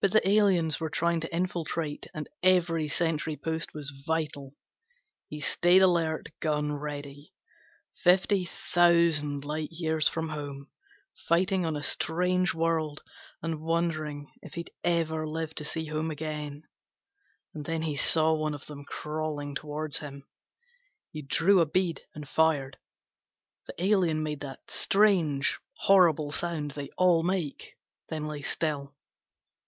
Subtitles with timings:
[0.00, 4.54] But the aliens were trying to infiltrate and every sentry post was vital.
[5.28, 7.34] He stayed alert, gun ready.
[8.04, 10.70] Fifty thousand light years from home,
[11.26, 13.02] fighting on a strange world
[13.42, 16.62] and wondering if he'd ever live to see home again.
[17.52, 20.28] And then he saw one of them crawling toward him.
[21.10, 22.78] He drew a bead and fired.
[23.66, 27.74] The alien made that strange horrible sound they all make,
[28.08, 28.94] then lay still.